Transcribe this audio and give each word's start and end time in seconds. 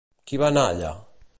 Qui 0.31 0.39
va 0.43 0.47
anar 0.53 0.63
allà? 0.71 0.93